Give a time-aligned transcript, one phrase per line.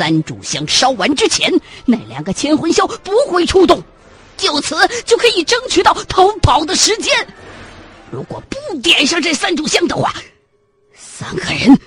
[0.00, 1.52] 三炷香烧完之前，
[1.84, 3.82] 那两个千魂枭不会出动，
[4.38, 7.14] 就此就可以争取到逃跑的时间。
[8.10, 10.14] 如果不点上这三炷香的话，
[10.94, 11.78] 三个人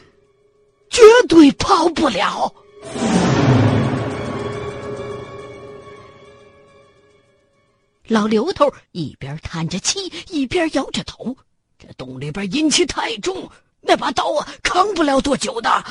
[0.91, 2.53] 绝对跑不了。
[8.09, 11.35] 老刘头一边叹着气，一边摇着头。
[11.79, 13.49] 这洞里边阴气太重，
[13.83, 15.83] 那把刀啊，扛不了多久的。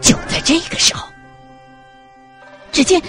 [0.00, 1.08] 就在这个时候，
[2.70, 3.02] 只见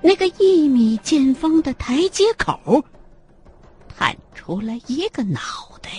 [0.00, 2.82] 那个一米见方的台阶口
[3.96, 5.40] 探出来一个脑
[5.80, 5.90] 袋，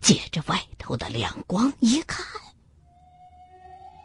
[0.00, 2.24] 借着外头的亮光一看，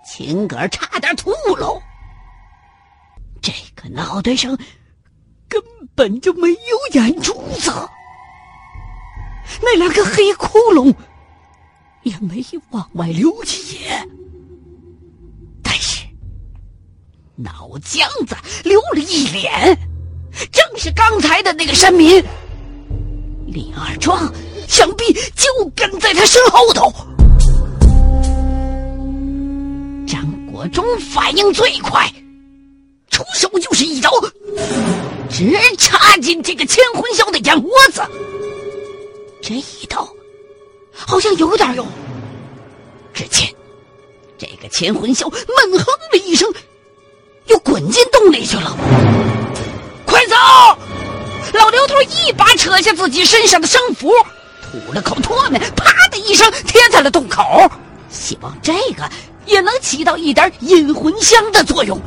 [0.05, 1.81] 秦哥差点吐喽。
[3.41, 4.57] 这个脑袋上
[5.49, 5.61] 根
[5.95, 6.57] 本就没有
[6.93, 7.71] 眼珠子，
[9.59, 10.93] 那两个黑窟窿
[12.03, 13.77] 也没往外流血，
[15.61, 16.05] 但是
[17.35, 19.77] 脑浆子流了一脸，
[20.51, 22.23] 正是刚才的那个山民
[23.47, 24.31] 李二壮，
[24.67, 26.93] 想必就跟在他身后头。
[30.07, 32.09] 张国忠反应最快。
[33.09, 34.09] 出手就是一刀，
[35.29, 38.01] 直插进这个千魂枭的眼窝子。
[39.41, 40.07] 这一刀
[40.93, 41.85] 好像有点用。
[43.13, 43.53] 只见
[44.37, 46.51] 这个千魂枭闷哼了一声，
[47.47, 48.77] 又滚进洞里去了。
[50.05, 50.35] 快走！
[51.53, 54.11] 老刘头一把扯下自己身上的生符，
[54.61, 57.69] 吐了口唾沫，啪的一声贴在了洞口，
[58.09, 59.09] 希望这个
[59.45, 61.99] 也能起到一点引魂香的作用。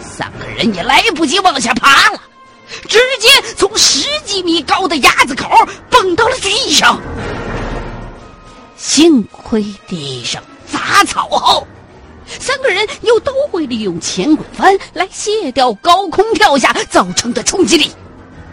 [0.00, 2.20] 三个人也来不及往下爬了，
[2.88, 5.48] 直接从十几米高的鸭子口
[5.88, 7.00] 蹦到了地上。
[8.76, 11.66] 幸亏地上杂草厚，
[12.26, 17.90] 三个人又都会利用前滚翻来卸掉高空跳下造成的冲击力，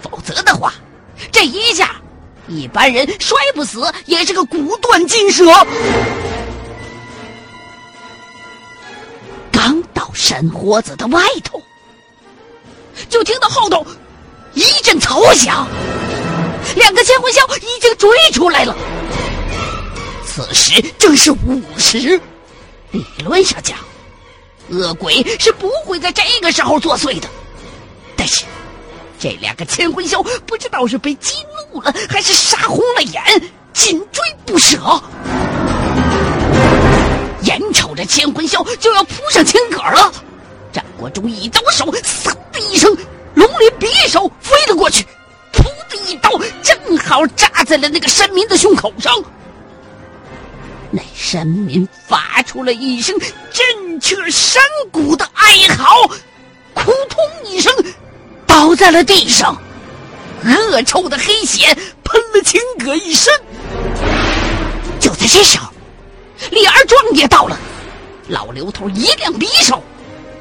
[0.02, 0.74] 否则的话，
[1.32, 1.96] 这一下
[2.48, 5.46] 一般人摔不死也是个骨断筋折。
[9.52, 11.62] 刚到山豁子的外头，
[13.10, 13.86] 就听到后头
[14.54, 15.68] 一阵嘈响，
[16.76, 18.76] 两个千魂枭已经追出来了。
[20.26, 22.20] 此时正是午时，
[22.92, 23.78] 理论上讲，
[24.70, 27.28] 恶鬼是不会在这个时候作祟的。
[28.16, 28.44] 但是，
[29.20, 31.36] 这两个千魂枭不知道是被激
[31.72, 33.24] 怒了，还是杀红了眼，
[33.74, 34.78] 紧追不舍。
[37.42, 40.14] 眼瞅着千魂枭就要扑上青葛了，
[40.72, 42.96] 张国忠一抖手，嗖的一声，
[43.36, 45.06] 龙鳞匕首飞了过去，
[45.52, 46.30] 噗的一刀，
[46.62, 49.14] 正好扎在了那个山民的胸口上。
[50.92, 54.62] 那山民发出了一声震彻山
[54.92, 56.08] 谷的哀嚎，
[56.76, 57.74] 扑通一声，
[58.46, 59.56] 倒在了地上，
[60.44, 63.34] 恶臭的黑血喷了青葛一身。
[65.00, 65.70] 就在这时候。
[66.52, 67.58] 李二壮也到了，
[68.28, 69.82] 老刘头一亮匕首，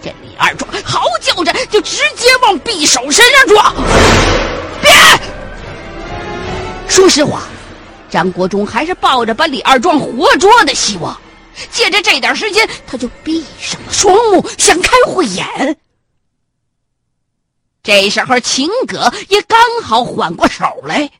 [0.02, 3.74] 这李二壮嚎叫着就直接往匕首身上撞。
[4.82, 4.90] 别！
[6.88, 7.42] 说实话，
[8.10, 11.18] 张国忠还是抱着把李二壮活捉的希望，
[11.70, 15.76] 借着这点时间，他就闭上了双目，想开慧眼。
[17.82, 21.10] 这时候，秦葛也刚好缓过手来，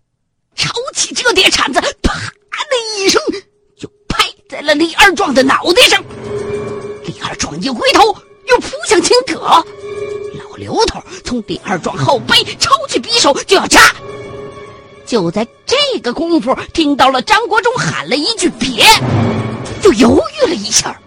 [0.54, 3.20] 抄起折叠铲子，啪的一声
[3.76, 4.28] 就拍。
[4.48, 6.04] 在了李二壮的脑袋上，
[7.04, 8.14] 李二壮一回头，
[8.48, 9.40] 又扑向秦葛。
[9.40, 13.94] 老刘头从李二壮后背抄起匕首就要扎，
[15.06, 18.84] 就在这个功夫，听到了张国忠喊了一句“别”，
[19.82, 20.98] 就犹豫了一下。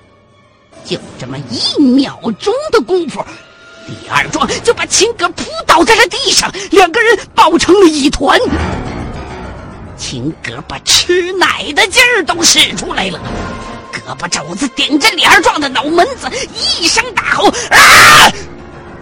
[0.83, 3.23] 就这么一秒钟的功夫，
[3.87, 8.39] 李二壮就把秦葛扑倒在了地上，两个人抱成了一团。
[9.97, 13.19] 秦葛把吃奶的劲儿都使出来了，
[13.95, 18.31] 胳膊肘子顶着李二壮的脑门子，一声大吼：“啊！”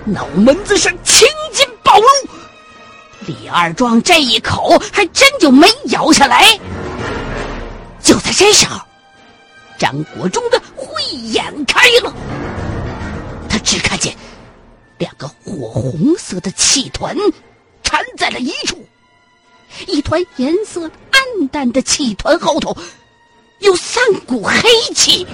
[0.05, 2.07] 脑门子上青筋暴露，
[3.25, 6.59] 李二壮这一口还真就没咬下来。
[8.01, 8.79] 就在这时候，
[9.79, 12.13] 张国忠的慧眼开了，
[13.49, 14.13] 他只看见
[14.97, 17.15] 两个火红色的气团
[17.81, 18.85] 缠在了一处。
[19.87, 20.81] 一团颜色
[21.11, 22.75] 暗淡的气团后头，
[23.63, 25.25] 有三股黑气。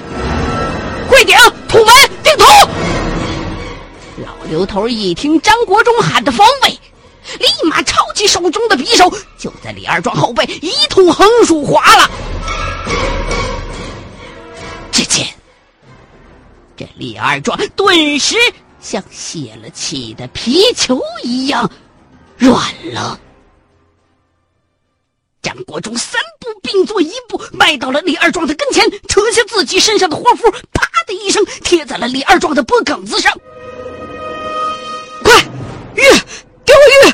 [1.09, 1.35] 跪顶
[1.67, 1.93] 土门
[2.23, 2.45] 定头
[4.23, 6.69] 老刘头一听张国忠喊的方位
[7.39, 12.09] 立马抄起手中的匕首就在李二壮后背一通横竖划了。
[14.91, 15.25] 只见
[16.77, 18.35] 这李二壮顿时
[18.79, 21.69] 像泄了气的皮球一样
[22.37, 22.55] 软
[22.93, 23.19] 了。
[25.41, 33.31] 张国忠三步并作一步，迈到了李二壮的跟前，扯下自己身上的活符，啪的一声贴在了李二壮的脖梗子上。
[35.23, 35.33] 快，
[35.95, 36.01] 玉，
[36.65, 37.13] 给我玉！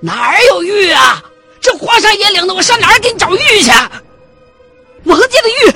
[0.00, 1.22] 哪儿有玉啊？
[1.60, 3.70] 这荒山野岭的，我上哪儿给你找玉去？
[5.04, 5.74] 王家的玉，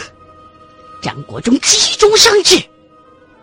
[1.03, 2.63] 张国忠急中生智，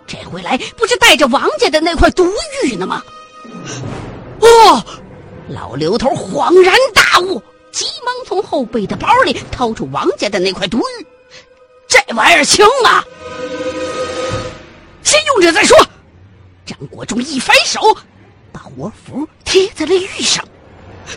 [0.06, 2.31] 这回来不是带着王家的那块毒
[2.63, 3.04] 玉呢吗？
[4.42, 4.84] 哦，
[5.50, 7.42] 老刘头恍然大悟。
[7.75, 11.06] 急忙从后背的包里掏出王家的那块毒玉，
[11.89, 13.04] 这玩意儿轻啊！
[15.04, 15.77] 先用着再说。
[16.66, 17.81] 张国忠一反手，
[18.54, 20.42] 把活符贴在了玉上，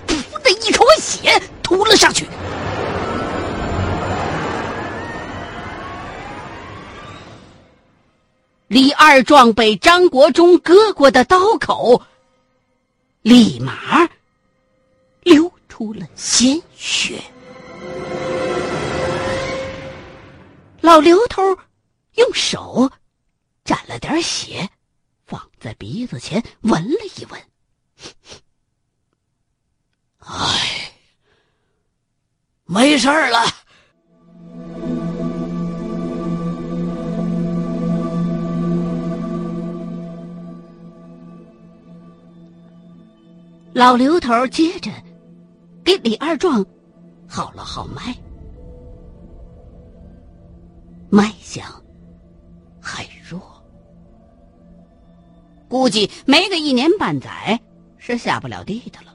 [0.09, 2.27] 噗的一口血吐了上去。
[8.67, 12.03] 李二壮被张国忠割过的刀口，
[13.23, 14.09] 立马。
[15.79, 17.23] 出了鲜血，
[20.81, 21.41] 老刘头
[22.17, 22.91] 用手
[23.63, 24.69] 沾了点血，
[25.25, 27.41] 放在鼻子前闻了一闻。
[30.19, 30.93] 哎，
[32.65, 33.39] 没事了。
[43.75, 44.91] 老刘头接着。
[45.89, 46.67] 给李二壮
[47.27, 48.15] 号了号脉，
[51.09, 51.65] 脉象
[52.79, 53.41] 很弱，
[55.67, 57.59] 估计没个一年半载
[57.97, 59.15] 是下不了地的了。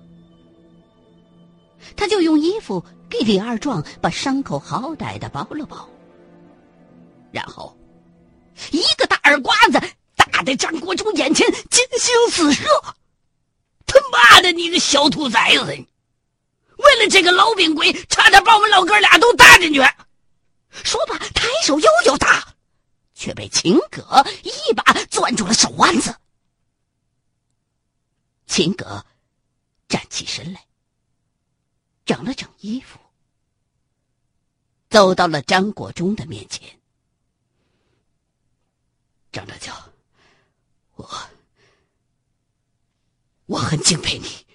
[1.95, 5.87] 他就用衣服给李二壮把伤口好歹的包了包，
[7.31, 7.77] 然后
[8.71, 9.79] 一个大耳刮子
[10.15, 12.67] 打在张国忠眼前，金星四射。
[13.85, 15.85] 他妈的，你个小兔崽子！
[16.83, 19.79] 为了这个老病鬼，差点把我们老哥俩都搭进去。
[20.83, 22.55] 说罢，抬手又要打，
[23.13, 26.15] 却被秦葛一把攥住了手腕子。
[28.47, 29.05] 秦葛
[29.87, 30.65] 站起身来，
[32.05, 32.99] 整了整衣服，
[34.89, 36.79] 走到了张国忠的面前。
[39.31, 39.73] 张大脚，
[40.95, 41.09] 我
[43.45, 44.45] 我很敬佩你。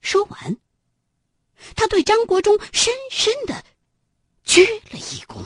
[0.00, 0.56] 说完，
[1.74, 3.62] 他对张国忠深深的
[4.42, 5.44] 鞠了一躬。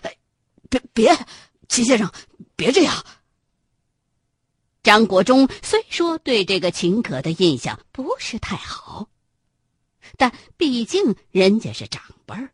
[0.00, 0.16] 哎，
[0.68, 1.26] 别别，
[1.68, 2.12] 秦先生，
[2.56, 3.06] 别这样。
[4.82, 9.08] 张国忠虽说对这个秦可的印象不是太好，
[10.16, 12.52] 但毕竟人家是长辈儿，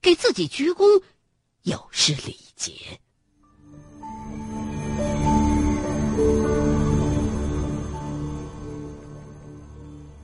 [0.00, 1.02] 给自己鞠躬
[1.62, 3.00] 有失礼节。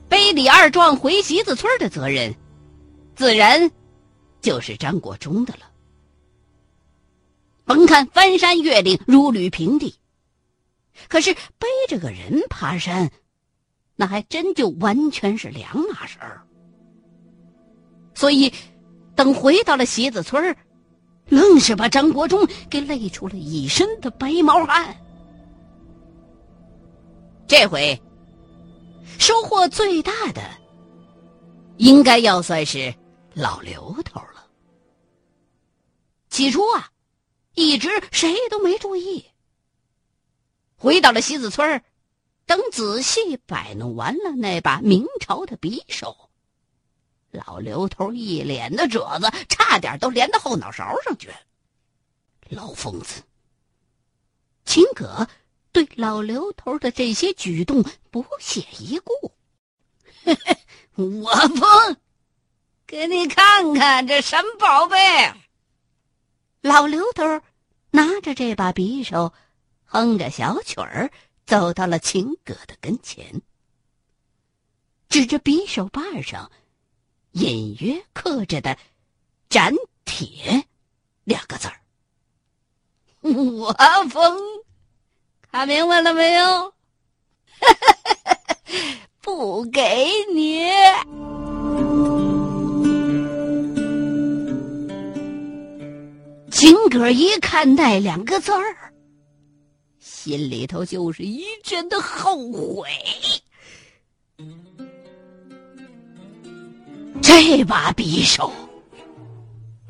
[0.09, 2.35] 背李二壮回席子村的责任，
[3.15, 3.69] 自然
[4.41, 5.69] 就是张国忠的了。
[7.63, 9.95] 甭看翻山越岭如履平地，
[11.07, 13.11] 可是背着个人爬山，
[13.95, 16.41] 那还真就完全是两码事儿。
[18.15, 18.51] 所以，
[19.15, 20.55] 等回到了席子村
[21.27, 24.95] 愣是把张国忠给累出了一身的白毛汗。
[27.47, 28.01] 这回。
[29.19, 30.41] 收获最大的，
[31.77, 32.95] 应该要算是
[33.33, 34.47] 老刘头了。
[36.29, 36.89] 起初啊，
[37.53, 39.25] 一直谁都没注意。
[40.77, 41.83] 回到了西子村
[42.45, 46.15] 等仔细摆弄完了那把明朝的匕首，
[47.31, 51.35] 老刘头一脸的褶子，差点都连到后脑勺上去了。
[52.47, 53.21] 老疯子，
[54.63, 55.27] 秦葛。
[55.79, 59.31] 对老刘头的这些举动不屑一顾，
[60.95, 61.97] 我疯，
[62.85, 64.97] 给你看看这什么宝贝。
[66.59, 67.23] 老刘头
[67.91, 69.33] 拿着这把匕首，
[69.85, 71.09] 哼着小曲儿，
[71.45, 73.41] 走到了秦葛的跟前，
[75.07, 76.51] 指着匕首把上
[77.31, 78.77] 隐约刻着的
[79.47, 80.65] “斩铁”
[81.23, 81.79] 两个字儿。
[83.21, 83.71] 我
[84.09, 84.37] 疯。
[85.51, 86.73] 看明白了没有？
[89.21, 90.69] 不给你。
[96.51, 98.75] 金哥一看那两个字儿，
[99.99, 102.87] 心里头就是一阵的后悔。
[107.21, 108.51] 这把匕首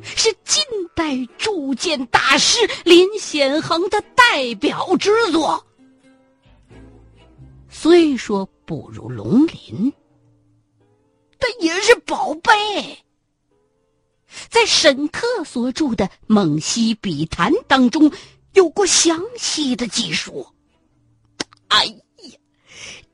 [0.01, 0.63] 是近
[0.95, 5.65] 代铸剑大师林显恒的代表之作。
[7.69, 9.93] 虽说不如龙鳞，
[11.37, 12.97] 但也是宝贝。
[14.49, 18.11] 在沈克所著的《蒙西笔谈》当中，
[18.53, 20.47] 有过详细的记述。
[21.69, 21.99] 哎呀，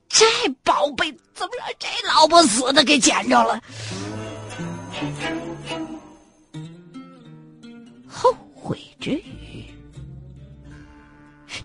[0.10, 0.25] 这
[0.63, 3.62] 宝贝怎么让这老不死的给捡着了？
[8.17, 9.65] 后悔之余，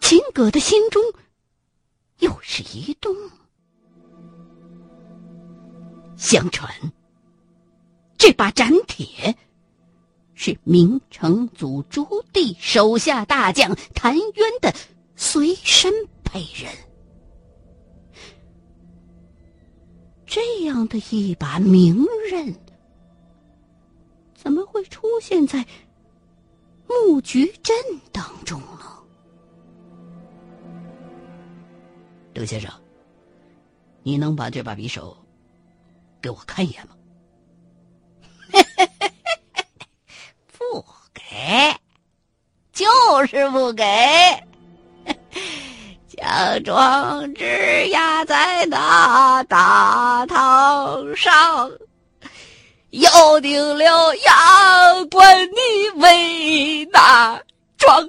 [0.01, 1.01] 秦葛的心中
[2.19, 3.15] 又是一动。
[6.17, 6.69] 相传，
[8.19, 9.37] 这把斩铁
[10.35, 14.75] 是明成祖朱棣手下大将谭渊的
[15.15, 16.69] 随身佩刃。
[20.27, 22.53] 这样的一把名刃，
[24.35, 25.65] 怎么会出现在
[26.91, 27.73] 木菊镇
[28.11, 29.01] 当中了？
[32.35, 32.69] 刘先生，
[34.03, 35.17] 你能把这把匕首
[36.21, 36.97] 给我看一眼吗？
[40.59, 41.73] 不给，
[42.73, 42.89] 就
[43.27, 43.85] 是不给。
[46.09, 51.71] 将壮志压在那大堂上，
[52.91, 57.41] 要定了阳关你为哪
[57.79, 58.09] 装？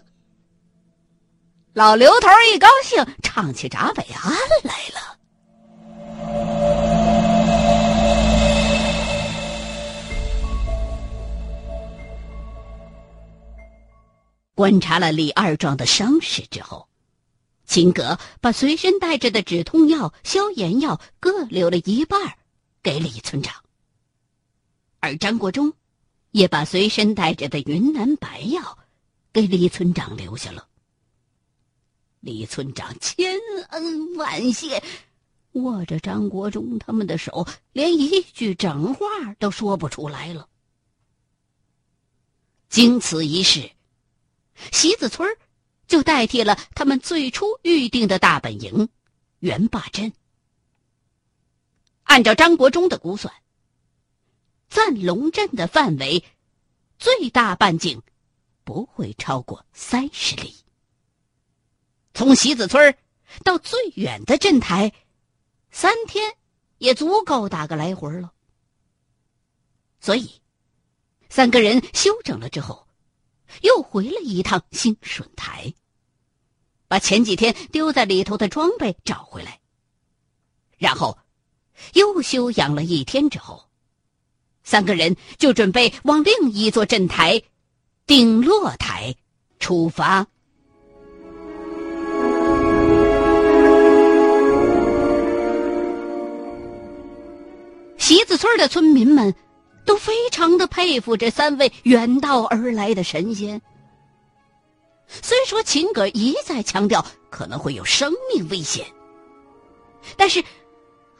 [1.73, 4.33] 老刘头一高兴，唱起闸北岸
[4.63, 5.17] 来了。
[14.53, 16.87] 观察了李二壮的伤势之后。
[17.65, 22.19] 秦格把随身带着的止痛药、消炎药各留了一半，
[22.83, 23.55] 给李村长。
[25.01, 25.73] 而张国忠
[26.31, 28.77] 也把随身带着的云南白药
[29.33, 30.67] 给李村长留下了。
[32.21, 33.37] 李村长千
[33.69, 34.81] 恩万谢，
[35.53, 39.05] 握着张国忠他们的手，连一句整话
[39.39, 40.47] 都说不出来了。
[42.69, 43.71] 经此一事，
[44.71, 45.27] 席子村
[45.87, 48.87] 就代替了他们最初预定的大本营
[49.39, 50.13] 元霸镇。
[52.03, 53.33] 按照张国忠的估算，
[54.71, 56.23] 赞龙镇的范围
[56.97, 58.01] 最大半径
[58.63, 60.55] 不会超过三十里。
[62.13, 62.97] 从席子村
[63.43, 64.93] 到最远的镇台，
[65.71, 66.37] 三天
[66.77, 68.31] 也足够打个来回了。
[69.99, 70.41] 所以，
[71.29, 72.87] 三个人休整了之后，
[73.63, 75.73] 又回了一趟兴顺台。
[76.87, 79.59] 把前几天丢在里头的装备找回来，
[80.77, 81.17] 然后
[81.93, 83.69] 又休养了一天之后，
[84.63, 87.41] 三个人就准备往另一座镇台——
[88.07, 89.15] 顶落台
[89.59, 90.27] 出发。
[97.97, 99.33] 席子村的村民们
[99.85, 103.61] 都非常的佩服这三位远道而来的神仙。
[105.07, 108.85] 虽说秦葛一再强调可能会有生命危险，
[110.17, 110.43] 但是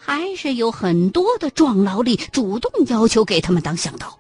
[0.04, 4.18] 还是有很多的壮劳力主动要求给他们当向导。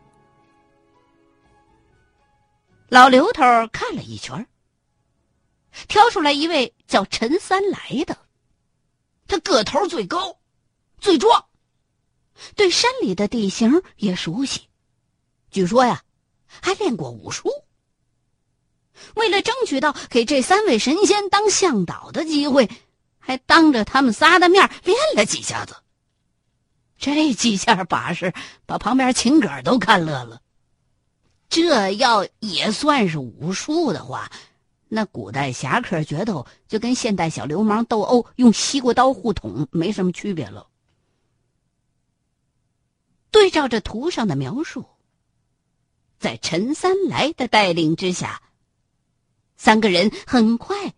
[2.88, 3.42] 老刘头
[3.74, 4.48] 看了一圈，
[5.88, 8.16] 挑出来一位叫陈三来的，
[9.28, 10.38] 他个头最高，
[11.00, 11.46] 最壮，
[12.56, 14.70] 对山里的地形也熟悉，
[15.50, 16.04] 据说呀，
[16.46, 17.50] 还练过武术。
[19.16, 22.70] 为了争取到给这三位神仙当向导的机会，
[23.22, 25.78] 还当着他们仨的面练了几下子。
[26.98, 28.34] 这几下把式，
[28.66, 30.42] 把旁边秦葛都看乐了。
[31.48, 34.30] 这要也算是武术的话，
[34.88, 40.68] 那古代侠客决斗就跟现代小流氓斗殴用西瓜刀互捅没什么区别了。
[43.32, 44.86] 对照着图上的描述，
[46.20, 48.42] 在陈三来的带领之下。
[49.58, 50.94] 三个人很快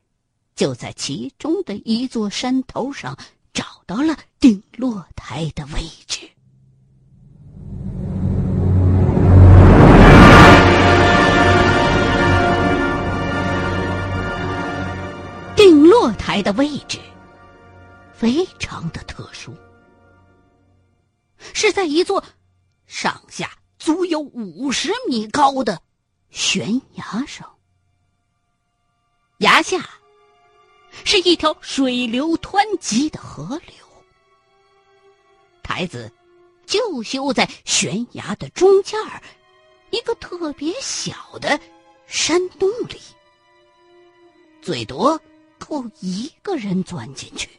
[0.55, 3.17] 就在其中的一座山头上
[3.53, 6.29] 找到了顶落台的位置。
[15.55, 16.99] 顶落台的位置
[18.11, 19.55] 非常的特殊，
[21.37, 22.23] 是在一座
[22.85, 25.81] 上下足有五十米高的
[26.29, 27.49] 悬崖上。
[29.39, 29.77] 崖下
[31.03, 33.75] 是一条水流湍急的河流，
[35.61, 36.11] 台子
[36.65, 39.21] 就修在悬崖的中间儿，
[39.91, 41.59] 一个特别小的
[42.07, 42.99] 山洞里，
[44.61, 45.19] 最多
[45.59, 47.49] 够一个人钻进去。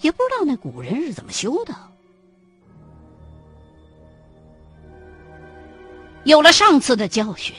[0.00, 1.74] 也不知道那古人是怎么修的。
[6.24, 7.54] 有了上次的教训，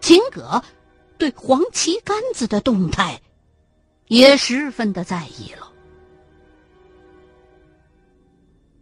[0.00, 0.62] 秦葛
[1.18, 3.20] 对黄旗杆子的动态
[4.06, 5.72] 也十分的在意了。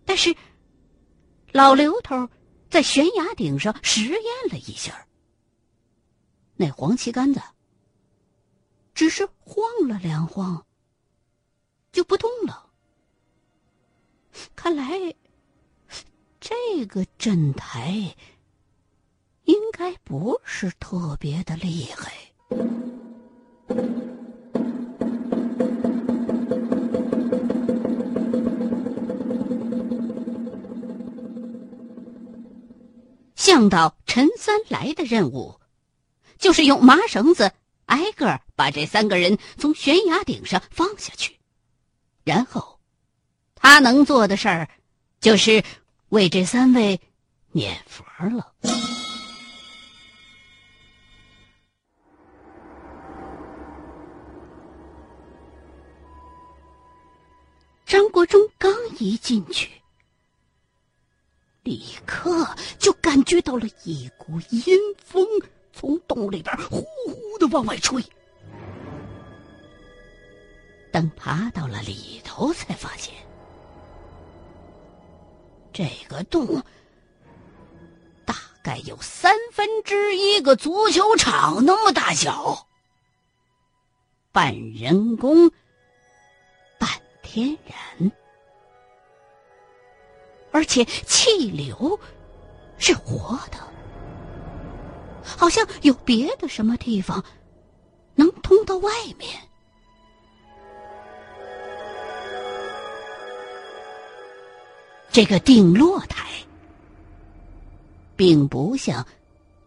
[0.04, 0.36] 但是，
[1.50, 2.28] 老刘头
[2.70, 5.06] 在悬崖顶上实验了一下，
[6.54, 7.40] 那黄旗杆子
[8.94, 10.64] 只是晃了两晃。
[11.92, 12.70] 就不动了。
[14.54, 15.14] 看来，
[16.38, 18.14] 这个镇台
[19.44, 22.25] 应该不是特别的厉害。
[33.34, 35.60] 向导陈三来的任务，
[36.36, 37.52] 就是用麻绳子
[37.86, 41.36] 挨个把这三个人从悬崖顶上放下去。
[42.24, 42.80] 然后，
[43.54, 44.68] 他能做的事儿，
[45.20, 45.62] 就是
[46.08, 47.00] 为这三位
[47.52, 48.04] 念佛
[48.36, 48.52] 了。
[57.86, 59.70] 张国忠刚一进去，
[61.62, 62.44] 立刻
[62.80, 65.24] 就感觉到了一股阴风
[65.72, 68.04] 从洞里边呼呼的往外吹。
[70.90, 73.14] 等爬到了里头，才发现
[75.72, 76.60] 这个洞
[78.24, 82.66] 大概有三分之一个足球场那么大小，
[84.32, 85.52] 半人工、
[87.36, 88.10] 天然，
[90.52, 92.00] 而且气流
[92.78, 93.58] 是活的，
[95.22, 97.22] 好像有别的什么地方
[98.14, 99.38] 能通到外面。
[105.12, 106.26] 这个定落台，
[108.16, 109.06] 并不像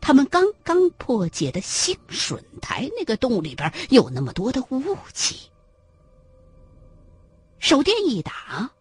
[0.02, 5.52] 他们刚刚破解的兴顺台那个洞里边有那么多的雾气。
[7.70, 8.72] 手电一打，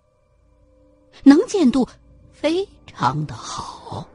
[1.22, 1.86] 能见度
[2.32, 4.08] 非常的好。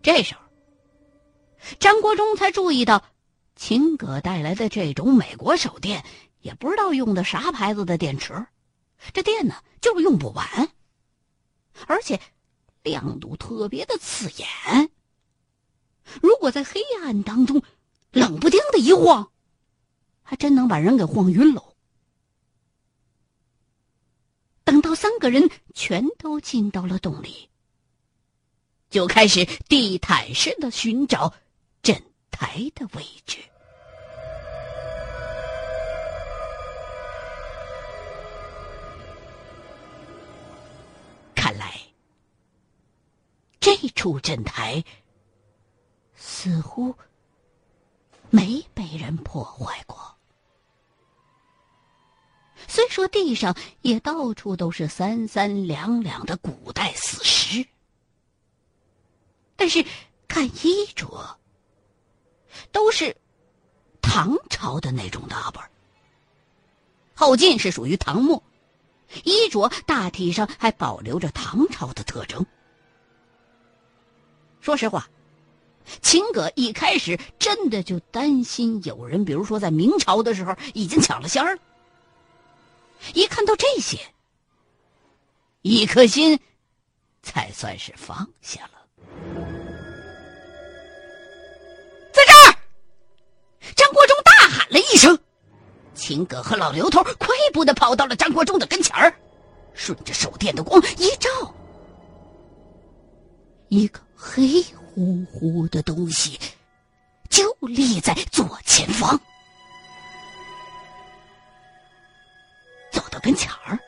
[0.00, 0.40] 这时候，
[1.78, 3.04] 张国忠才注意到，
[3.54, 6.02] 秦葛带来的这种美国手电，
[6.40, 8.46] 也不知道用的啥牌子的电池。
[9.12, 10.70] 这电呢，就是用不完，
[11.86, 12.18] 而且
[12.82, 14.90] 亮度特别的刺眼。
[16.22, 17.62] 如果在黑暗当中
[18.10, 19.30] 冷不丁的一晃，
[20.22, 21.69] 还真能把人给晃晕喽。
[24.70, 27.50] 等到三个人全都进到了洞里，
[28.88, 31.34] 就开始地毯式的寻找
[31.82, 33.38] 枕台的位置。
[41.34, 41.74] 看来
[43.58, 44.84] 这处镇台
[46.14, 46.94] 似乎
[48.30, 50.09] 没被人破坏过，
[52.80, 57.66] 虽说地上也到处都是三三两两的古代死尸，
[59.54, 59.84] 但是
[60.26, 61.38] 看衣着
[62.72, 63.14] 都是
[64.00, 65.70] 唐朝的那种打扮，
[67.14, 68.42] 后晋是属于唐末，
[69.24, 72.46] 衣着大体上还保留着唐朝的特征。
[74.62, 75.06] 说实话，
[76.00, 81.62] 秦葛一开始真的就担心有人，比如说在明朝的时候已经抢了先儿了。
[83.14, 83.98] 一看到这些，
[85.62, 86.38] 一颗心
[87.22, 88.86] 才算是放下了。
[92.12, 92.54] 在这儿，
[93.74, 95.18] 张国忠大喊了一声，
[95.94, 99.14] 秦葛和老刘头快步的跑到了张国忠的跟前儿，
[99.74, 101.54] 顺着手电的光一照，
[103.68, 104.00] 一个。
[104.22, 106.38] 黑乎乎的东西
[107.30, 109.18] 就立在左前方，
[113.10, 113.78] 到跟前儿，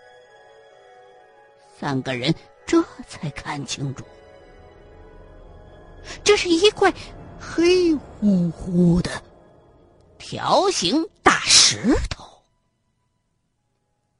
[1.78, 2.34] 三个人
[2.66, 4.04] 这才看清楚，
[6.24, 6.92] 这是一块
[7.40, 9.22] 黑乎乎的
[10.18, 12.42] 条形大石头，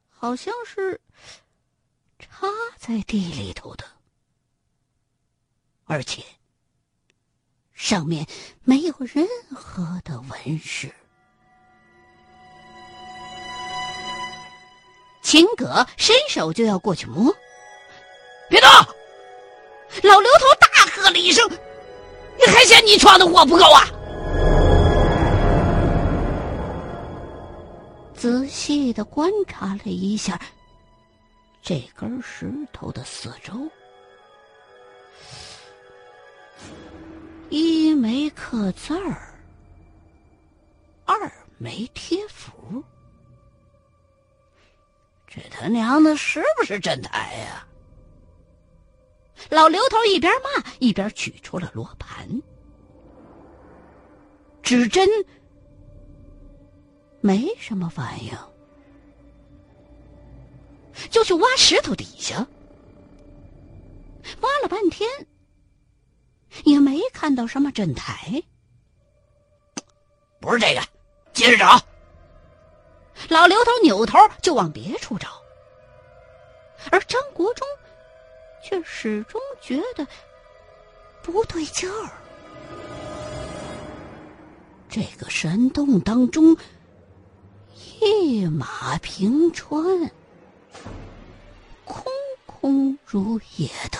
[0.09, 0.99] 好像是
[2.19, 3.85] 插在地里头的。
[5.85, 6.23] 而且，
[7.73, 8.25] 上面
[8.63, 10.93] 没有任何的纹饰。
[15.23, 17.33] 秦葛伸手就要过去摸，
[18.49, 18.69] 别动！
[20.03, 21.49] 老刘头大喝了一声
[22.37, 23.87] ：“你还嫌你闯的祸不够啊？”
[28.13, 30.39] 仔细的观察了一下
[31.61, 33.53] 这根石头的四周，
[37.49, 39.33] 一没刻字儿，
[41.05, 42.83] 二没贴符，
[45.35, 47.67] 这他娘的是不是真台呀？
[49.49, 52.41] 老刘头一边骂一边取出了罗盘，
[54.61, 55.09] 指针。
[57.19, 58.31] 没什么反应，
[61.09, 62.45] 就去挖石头底下，
[64.41, 65.09] 挖了半天，
[66.65, 68.43] 也没看到什么镇台。
[70.39, 70.81] 不是这个，
[71.33, 71.81] 接着找。
[73.29, 75.27] 老刘头扭头就往别处找，
[76.91, 77.67] 而张国忠
[78.63, 80.05] 却始终觉得
[81.21, 82.09] 不对劲儿。
[84.89, 86.57] 这个山洞当中。
[88.05, 90.11] 一马平川，
[91.85, 92.03] 空
[92.45, 93.97] 空如也的，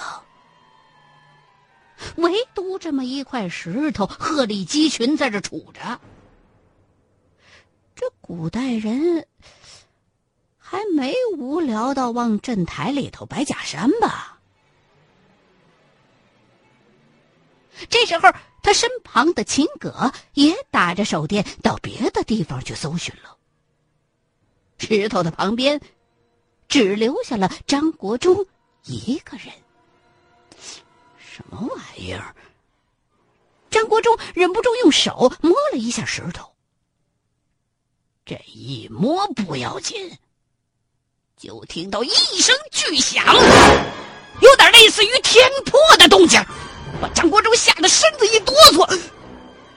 [2.17, 5.99] 唯独这么一块石头鹤立鸡群在这杵着。
[8.03, 9.25] 这古代人
[10.57, 14.41] 还没无聊到往镇台里头摆假山吧？
[17.89, 18.29] 这时候，
[18.61, 23.37] 他身旁的秦葛也打着手电到别的地方去搜寻了。
[24.79, 25.79] 石头的旁边，
[26.67, 28.45] 只留下了张国忠
[28.83, 29.47] 一个人。
[31.17, 32.35] 什么玩意儿？
[33.69, 36.52] 张国忠忍不住用手摸了一下石头。
[38.25, 40.11] 这一摸不要紧，
[41.37, 43.21] 就听到一声巨响，
[44.39, 46.41] 有点类似于天破的动静，
[47.01, 48.99] 把张国忠吓得身子一哆嗦。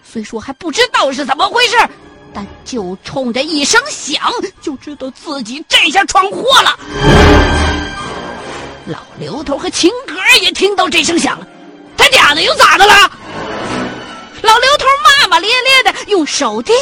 [0.05, 1.77] 虽说还不知道是怎么回事。
[2.33, 4.31] 但就冲着一声响，
[4.61, 6.79] 就知道自己这下闯祸了。
[8.85, 11.49] 老刘头和秦格也听到这声响了，
[11.97, 12.93] 他俩的又咋的了？
[14.43, 16.79] 老刘头骂骂咧咧的，用手电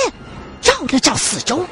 [0.64, 1.64] 照了照四周，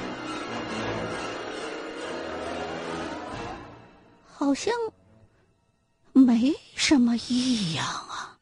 [4.32, 4.72] 好像
[6.12, 8.38] 没什么异样啊，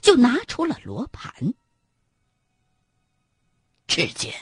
[0.00, 1.32] 就拿出了罗盘。
[3.86, 4.34] 只见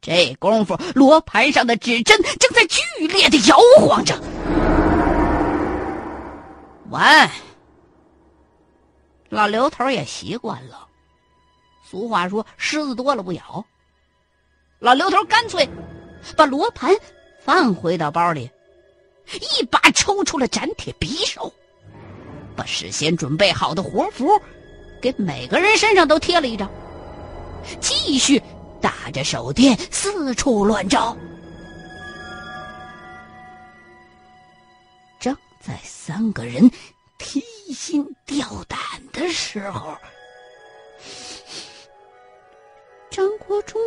[0.00, 4.18] 这功夫，罗盘上的指针正在剧烈的摇晃着。
[6.90, 7.30] 完，
[9.28, 10.88] 老刘头也习惯了。
[11.92, 13.62] 俗话说：“虱子多了不咬。”
[14.80, 15.68] 老刘头干脆
[16.34, 16.90] 把罗盘
[17.44, 18.50] 放回到包里，
[19.58, 21.52] 一把抽出了斩铁匕首，
[22.56, 24.26] 把事先准备好的活符
[25.02, 26.66] 给每个人身上都贴了一张。
[27.78, 28.42] 继续
[28.80, 31.14] 打着手电四处乱照。
[35.20, 36.70] 正在三个人
[37.18, 37.38] 提
[37.74, 38.78] 心吊胆
[39.12, 39.94] 的时候，
[43.12, 43.78] 张国忠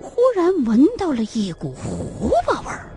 [0.00, 2.90] 忽然闻到了一股胡巴味儿。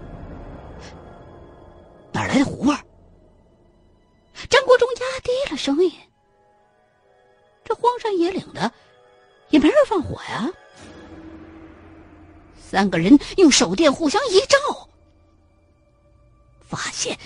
[2.11, 2.79] 哪来的胡味儿？
[4.49, 5.91] 张国忠压低了声音
[7.63, 8.71] ：“这荒山野岭的。”
[9.49, 10.49] 也没人放火呀！
[12.59, 14.57] 三个人用手电互相一照，
[16.67, 17.17] 发现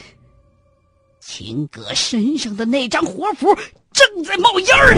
[1.19, 3.47] 秦葛身上的那张活符
[3.91, 4.93] 正在冒烟儿。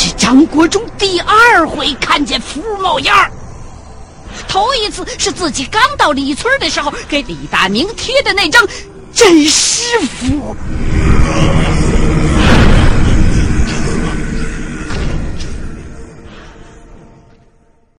[0.00, 3.28] 是张国忠第二回看见符冒烟儿，
[4.46, 8.64] 头一次是自己刚到李村的时候给李大明贴的那张
[9.12, 10.54] 真师符。